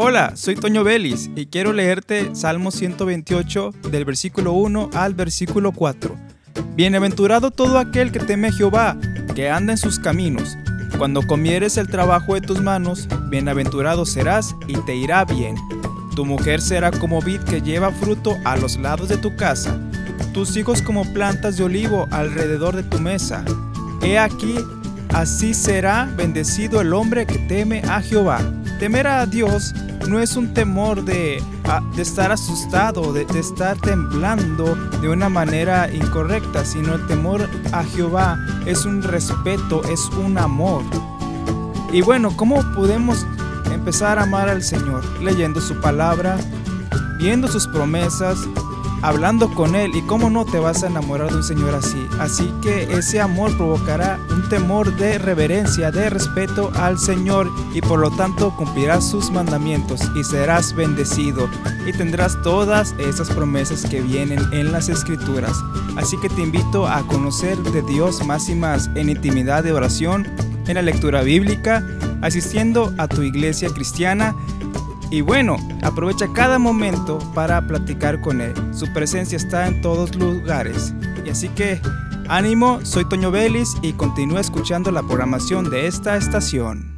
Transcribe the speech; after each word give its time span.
Hola, 0.00 0.36
soy 0.36 0.54
Toño 0.54 0.84
Vélez 0.84 1.28
y 1.34 1.46
quiero 1.46 1.72
leerte 1.72 2.32
Salmo 2.36 2.70
128 2.70 3.72
del 3.90 4.04
versículo 4.04 4.52
1 4.52 4.90
al 4.94 5.14
versículo 5.14 5.72
4. 5.72 6.14
Bienaventurado 6.76 7.50
todo 7.50 7.80
aquel 7.80 8.12
que 8.12 8.20
teme 8.20 8.46
a 8.46 8.52
Jehová, 8.52 8.96
que 9.34 9.50
anda 9.50 9.72
en 9.72 9.76
sus 9.76 9.98
caminos. 9.98 10.56
Cuando 10.98 11.26
comieres 11.26 11.76
el 11.78 11.88
trabajo 11.88 12.34
de 12.34 12.40
tus 12.42 12.62
manos, 12.62 13.08
bienaventurado 13.28 14.06
serás 14.06 14.54
y 14.68 14.76
te 14.82 14.94
irá 14.94 15.24
bien. 15.24 15.56
Tu 16.14 16.24
mujer 16.24 16.60
será 16.60 16.92
como 16.92 17.20
vid 17.20 17.40
que 17.40 17.60
lleva 17.60 17.90
fruto 17.90 18.36
a 18.44 18.56
los 18.56 18.76
lados 18.76 19.08
de 19.08 19.16
tu 19.16 19.34
casa, 19.34 19.80
tus 20.32 20.56
hijos 20.56 20.80
como 20.80 21.12
plantas 21.12 21.56
de 21.56 21.64
olivo 21.64 22.06
alrededor 22.12 22.76
de 22.76 22.84
tu 22.84 23.00
mesa. 23.00 23.44
He 24.00 24.16
aquí, 24.16 24.54
así 25.08 25.54
será 25.54 26.08
bendecido 26.16 26.80
el 26.80 26.94
hombre 26.94 27.26
que 27.26 27.38
teme 27.48 27.82
a 27.88 28.00
Jehová. 28.00 28.38
Temer 28.78 29.08
a 29.08 29.26
Dios 29.26 29.74
no 30.08 30.20
es 30.20 30.36
un 30.36 30.54
temor 30.54 31.04
de, 31.04 31.42
estar 31.96 32.32
asustado, 32.32 33.12
de, 33.12 33.24
de, 33.26 33.40
estar 33.40 33.76
temblando 33.78 34.74
de 35.00 35.08
una 35.08 35.28
manera 35.28 35.92
incorrecta, 35.92 36.64
sino 36.64 36.94
el 36.94 37.06
temor 37.06 37.48
a 37.72 37.84
Jehová 37.84 38.38
es 38.66 38.84
un 38.84 39.02
respeto, 39.02 39.82
es 39.84 40.00
un 40.24 40.38
amor. 40.38 40.82
Y 41.92 42.00
bueno, 42.00 42.36
¿cómo 42.36 42.62
podemos 42.74 43.26
empezar 43.72 44.18
a 44.18 44.22
amar 44.22 44.48
al 44.48 44.62
Señor? 44.62 45.04
Leyendo 45.20 45.60
su 45.60 45.80
palabra, 45.80 46.38
viendo 47.18 47.48
sus 47.48 47.66
promesas, 47.66 48.38
hablando 49.02 49.52
con 49.54 49.74
Él 49.74 49.94
y 49.94 50.02
cómo 50.02 50.30
no 50.30 50.44
te 50.44 50.58
vas 50.58 50.82
a 50.82 50.88
enamorar 50.88 51.30
de 51.30 51.36
un 51.36 51.44
Señor 51.44 51.74
así. 51.74 52.06
Así 52.18 52.52
que 52.62 52.84
ese 52.92 53.20
amor 53.20 53.56
provocará 53.56 54.18
un 54.30 54.48
temor 54.48 54.94
de 54.96 55.18
reverencia, 55.18 55.90
de 55.90 56.10
respeto 56.10 56.70
al 56.74 56.98
Señor 56.98 57.50
y 57.74 57.80
por 57.80 58.00
lo 58.00 58.10
tanto 58.10 58.54
cumplirás 58.56 59.08
sus 59.08 59.30
mandamientos 59.30 60.00
y 60.14 60.24
serás 60.24 60.74
bendecido 60.74 61.48
y 61.86 61.92
tendrás 61.92 62.40
todas 62.42 62.94
esas 62.98 63.30
promesas 63.30 63.86
que 63.86 64.00
vienen 64.00 64.40
en 64.52 64.72
las 64.72 64.88
escrituras. 64.88 65.52
Así 65.96 66.16
que 66.20 66.28
te 66.28 66.42
invito 66.42 66.86
a 66.86 67.02
conocer 67.06 67.56
de 67.58 67.82
Dios 67.82 68.24
más 68.24 68.48
y 68.48 68.54
más 68.54 68.90
en 68.94 69.08
intimidad 69.10 69.64
de 69.64 69.72
oración, 69.72 70.26
en 70.66 70.74
la 70.74 70.82
lectura 70.82 71.22
bíblica, 71.22 71.84
asistiendo 72.20 72.92
a 72.98 73.08
tu 73.08 73.22
iglesia 73.22 73.70
cristiana 73.70 74.34
y 75.10 75.20
bueno, 75.22 75.56
aprovecha 75.82 76.26
cada 76.32 76.58
momento 76.58 77.18
para 77.34 77.66
platicar 77.66 78.20
con 78.20 78.40
Él. 78.40 78.54
Su 78.72 78.92
presencia 78.92 79.36
está 79.36 79.66
en 79.66 79.80
todos 79.80 80.14
lugares. 80.14 80.94
Y 81.24 81.30
así 81.30 81.48
que, 81.50 81.80
ánimo, 82.28 82.80
soy 82.84 83.08
Toño 83.08 83.30
Vélez 83.30 83.68
y 83.82 83.92
continúa 83.94 84.40
escuchando 84.40 84.90
la 84.90 85.02
programación 85.02 85.70
de 85.70 85.86
esta 85.86 86.16
estación. 86.16 86.97